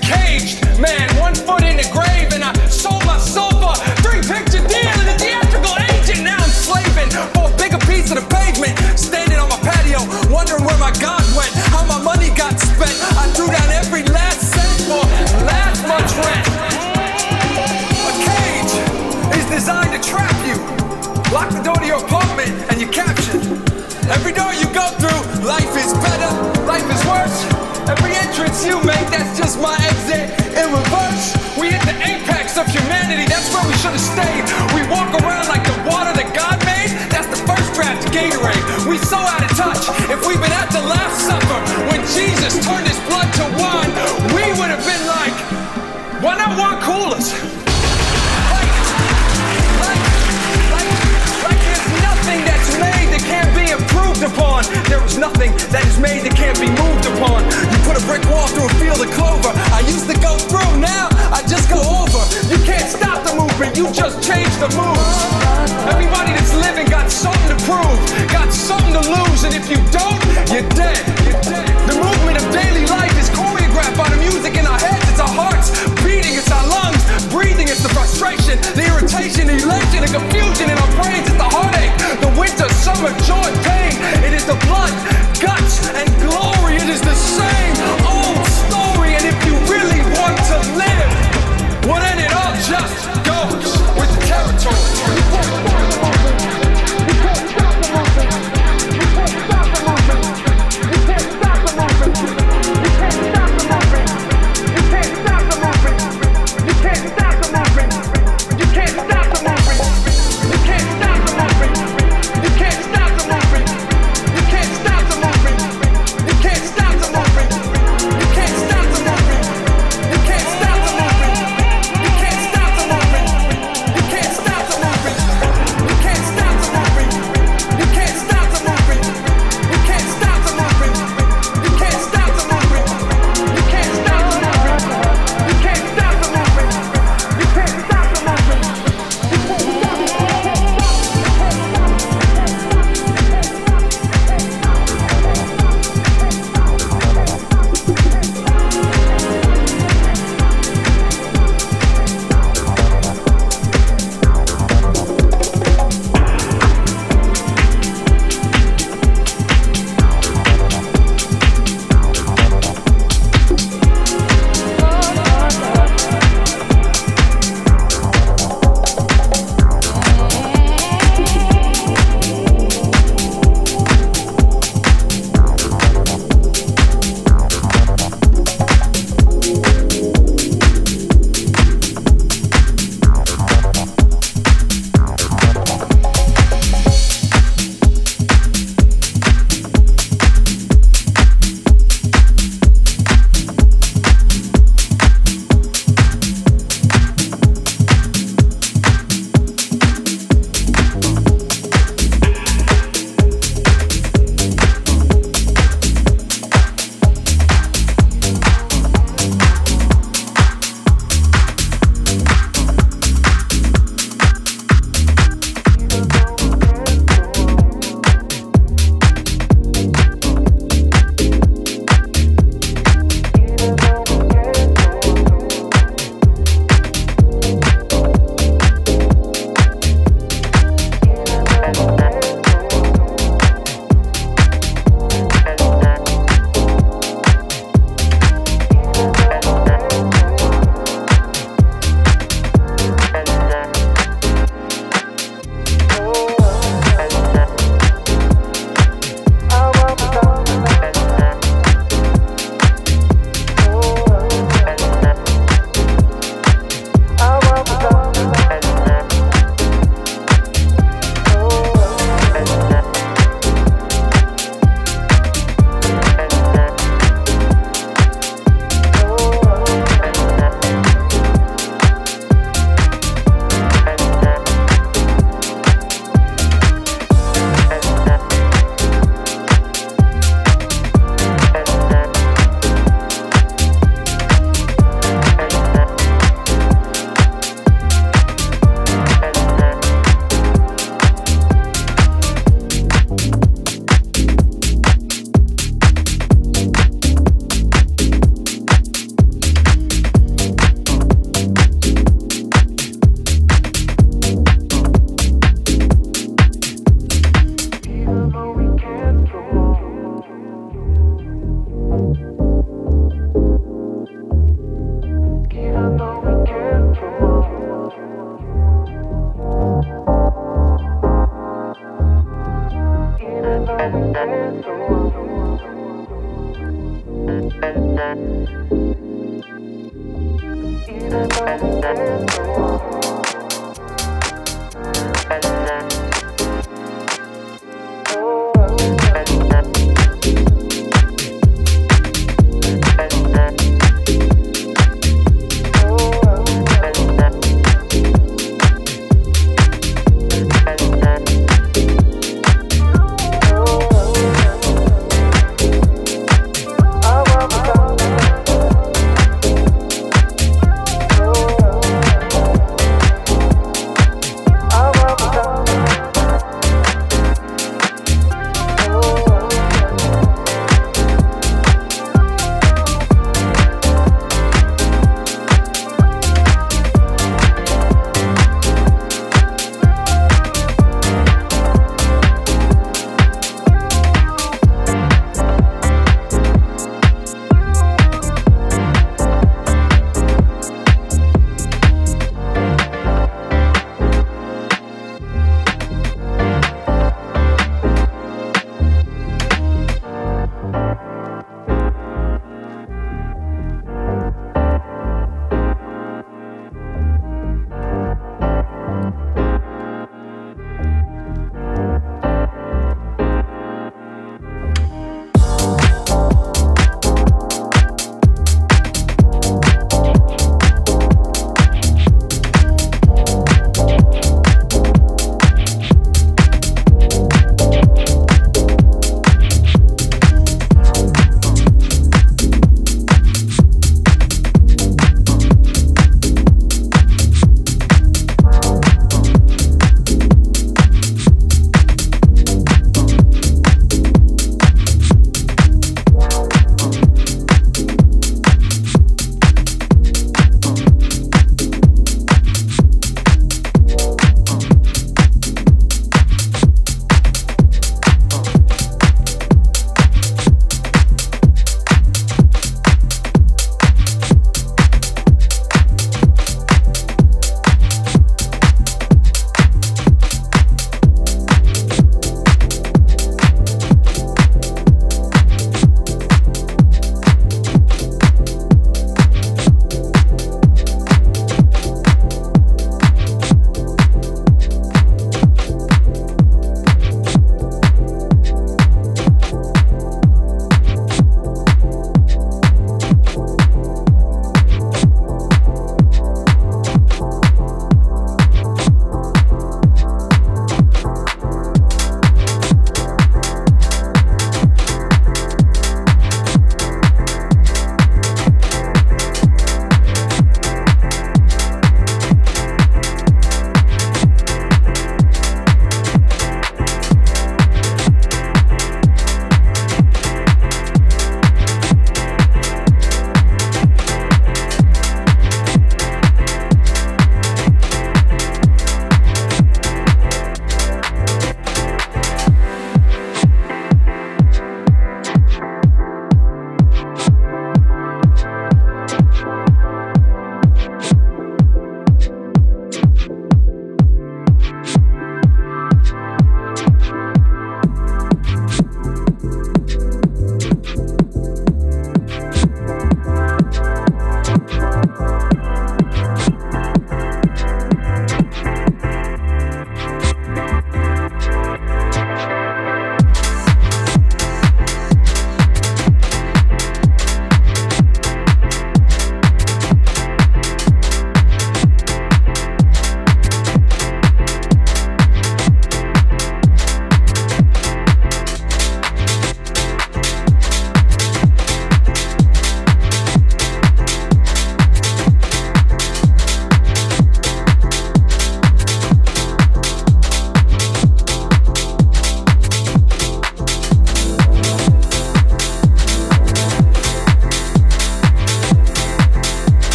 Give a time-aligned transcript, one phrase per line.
[0.00, 1.11] caged man,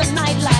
[0.00, 0.59] the nightlife